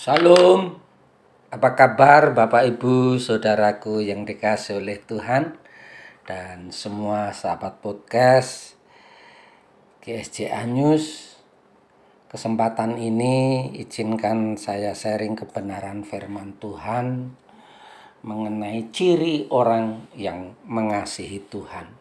[0.00, 0.80] Salam,
[1.52, 5.60] apa kabar Bapak Ibu Saudaraku yang dikasih oleh Tuhan
[6.24, 8.80] dan semua sahabat podcast
[10.00, 11.36] GSJ Anyus?
[12.32, 17.36] Kesempatan ini izinkan saya sharing kebenaran firman Tuhan
[18.24, 21.92] mengenai ciri orang yang mengasihi Tuhan.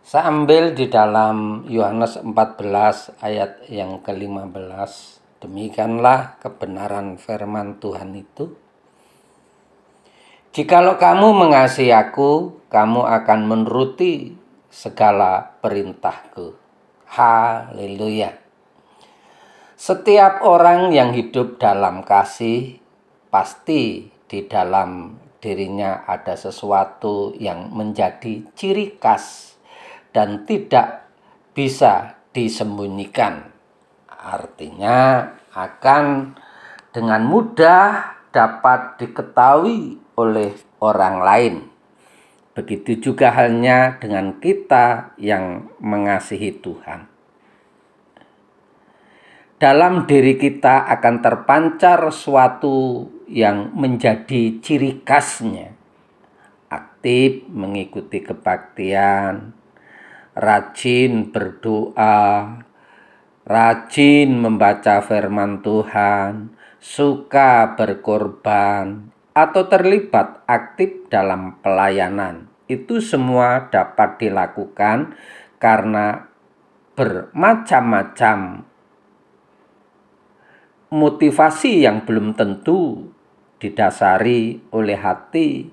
[0.00, 8.56] Saya ambil di dalam Yohanes 14 ayat yang ke-15 Demikianlah kebenaran firman Tuhan itu.
[10.56, 14.32] Jikalau kamu mengasihi aku, kamu akan menuruti
[14.72, 16.56] segala perintahku.
[17.12, 18.32] Haleluya.
[19.76, 22.80] Setiap orang yang hidup dalam kasih
[23.28, 29.60] pasti di dalam dirinya ada sesuatu yang menjadi ciri khas
[30.16, 31.04] dan tidak
[31.52, 33.53] bisa disembunyikan.
[34.24, 36.32] Artinya akan
[36.96, 41.54] dengan mudah dapat diketahui oleh orang lain.
[42.56, 47.10] Begitu juga halnya dengan kita yang mengasihi Tuhan.
[49.60, 55.74] Dalam diri kita akan terpancar suatu yang menjadi ciri khasnya.
[56.70, 59.54] Aktif mengikuti kebaktian,
[60.34, 62.58] rajin berdoa,
[63.44, 72.48] rajin membaca firman Tuhan, suka berkorban, atau terlibat aktif dalam pelayanan.
[72.64, 75.12] Itu semua dapat dilakukan
[75.60, 76.30] karena
[76.94, 78.64] bermacam-macam
[80.94, 83.10] motivasi yang belum tentu
[83.58, 85.66] didasari oleh hati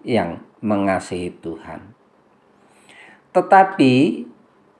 [0.00, 1.92] yang mengasihi Tuhan.
[3.36, 3.94] Tetapi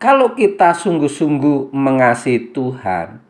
[0.01, 3.21] kalau kita sungguh-sungguh mengasihi Tuhan,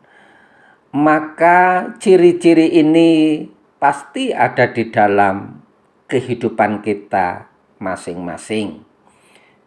[0.95, 3.43] maka ciri-ciri ini
[3.75, 5.59] pasti ada di dalam
[6.07, 8.87] kehidupan kita masing-masing.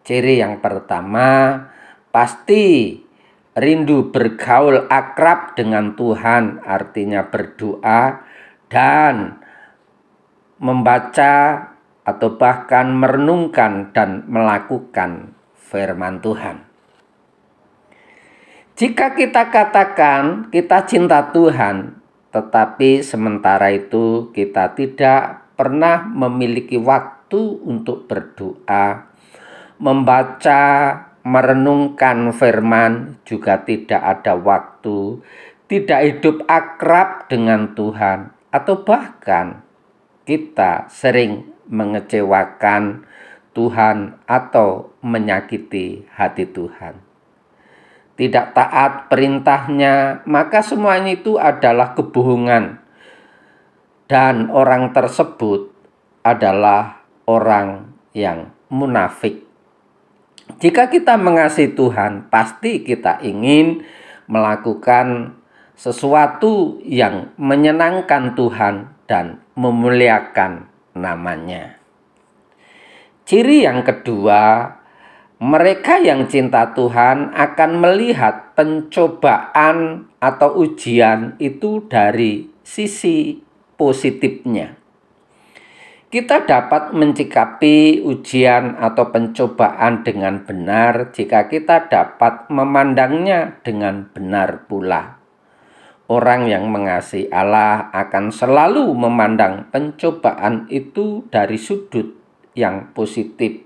[0.01, 1.61] Ciri yang pertama
[2.09, 2.97] pasti
[3.53, 8.25] rindu bergaul akrab dengan Tuhan, artinya berdoa
[8.73, 9.45] dan
[10.57, 11.69] membaca
[12.01, 16.74] atau bahkan merenungkan dan melakukan firman Tuhan.
[18.75, 21.95] Jika kita katakan kita cinta Tuhan,
[22.35, 29.15] tetapi sementara itu kita tidak pernah memiliki waktu untuk berdoa,
[29.79, 30.63] membaca,
[31.23, 35.23] merenungkan firman, juga tidak ada waktu,
[35.71, 39.63] tidak hidup akrab dengan Tuhan, atau bahkan
[40.27, 43.07] kita sering mengecewakan
[43.55, 47.04] Tuhan atau menyakiti hati Tuhan
[48.15, 52.79] tidak taat perintahnya, maka semuanya itu adalah kebohongan.
[54.07, 55.73] Dan orang tersebut
[56.23, 59.43] adalah orang yang munafik.
[60.61, 63.83] Jika kita mengasihi Tuhan, pasti kita ingin
[64.29, 65.35] melakukan
[65.75, 71.81] sesuatu yang menyenangkan Tuhan dan memuliakan namanya.
[73.25, 74.69] Ciri yang kedua
[75.45, 83.45] mereka yang cinta Tuhan akan melihat pencobaan atau ujian itu dari sisi
[83.77, 84.73] positifnya.
[86.09, 95.21] Kita dapat mencikapi ujian atau pencobaan dengan benar jika kita dapat memandangnya dengan benar pula.
[96.09, 102.17] Orang yang mengasihi Allah akan selalu memandang pencobaan itu dari sudut
[102.57, 103.64] yang positif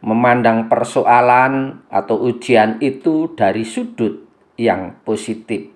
[0.00, 4.24] memandang persoalan atau ujian itu dari sudut
[4.56, 5.72] yang positif.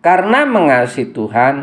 [0.00, 1.54] Karena mengasihi Tuhan,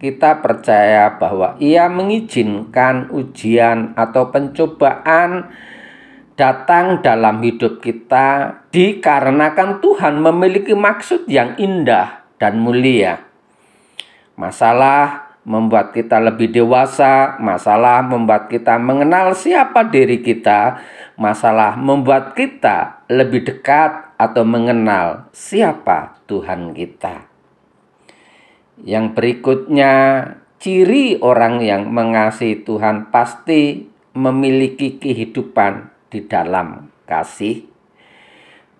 [0.00, 5.52] kita percaya bahwa Ia mengizinkan ujian atau pencobaan
[6.40, 13.20] datang dalam hidup kita dikarenakan Tuhan memiliki maksud yang indah dan mulia.
[14.40, 20.80] Masalah membuat kita lebih dewasa, masalah membuat kita mengenal siapa diri kita,
[21.16, 27.24] masalah membuat kita lebih dekat atau mengenal siapa Tuhan kita.
[28.84, 29.92] Yang berikutnya,
[30.60, 37.69] ciri orang yang mengasihi Tuhan pasti memiliki kehidupan di dalam kasih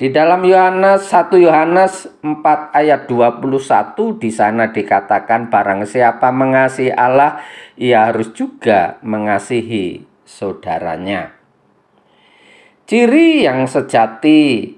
[0.00, 7.44] di dalam Yohanes 1 Yohanes 4 ayat 21 di sana dikatakan barang siapa mengasihi Allah
[7.76, 11.36] ia harus juga mengasihi saudaranya.
[12.88, 14.72] Ciri yang sejati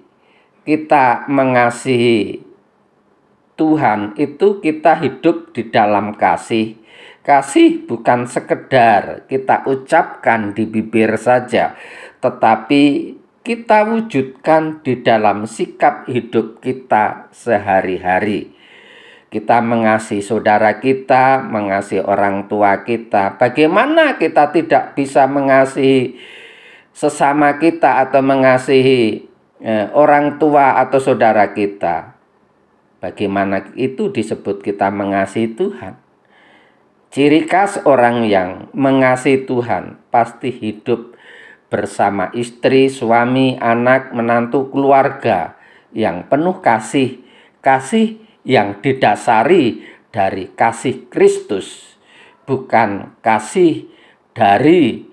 [0.66, 2.42] kita mengasihi
[3.54, 6.82] Tuhan itu kita hidup di dalam kasih.
[7.22, 11.78] Kasih bukan sekedar kita ucapkan di bibir saja,
[12.18, 18.54] tetapi kita wujudkan di dalam sikap hidup kita sehari-hari.
[19.32, 23.34] Kita mengasihi saudara kita, mengasihi orang tua kita.
[23.40, 26.20] Bagaimana kita tidak bisa mengasihi
[26.94, 29.26] sesama kita atau mengasihi
[29.58, 32.14] eh, orang tua atau saudara kita?
[33.02, 35.98] Bagaimana itu disebut kita mengasihi Tuhan?
[37.10, 41.16] Ciri khas orang yang mengasihi Tuhan pasti hidup
[41.72, 45.56] bersama istri, suami, anak, menantu, keluarga
[45.96, 47.24] yang penuh kasih,
[47.64, 49.80] kasih yang didasari
[50.12, 51.96] dari kasih Kristus,
[52.44, 53.88] bukan kasih
[54.36, 55.08] dari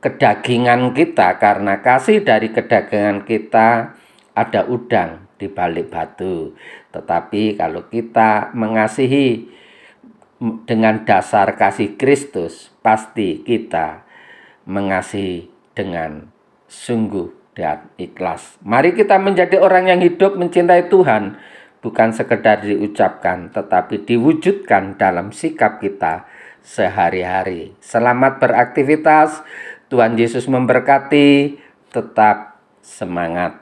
[0.00, 3.92] kedagingan kita, karena kasih dari kedagingan kita
[4.32, 6.56] ada udang di balik batu.
[6.88, 9.52] Tetapi kalau kita mengasihi
[10.64, 14.08] dengan dasar kasih Kristus, pasti kita
[14.64, 16.28] mengasihi dengan
[16.68, 18.56] sungguh dan ikhlas.
[18.64, 21.36] Mari kita menjadi orang yang hidup mencintai Tuhan,
[21.84, 26.24] bukan sekedar diucapkan, tetapi diwujudkan dalam sikap kita
[26.64, 27.76] sehari-hari.
[27.82, 29.44] Selamat beraktivitas,
[29.92, 31.60] Tuhan Yesus memberkati,
[31.92, 33.61] tetap semangat.